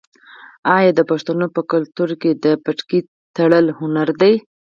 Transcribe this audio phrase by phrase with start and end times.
[0.75, 2.99] آیا د پښتنو په کلتور کې د پټکي
[3.35, 4.33] تړل هنر نه دی؟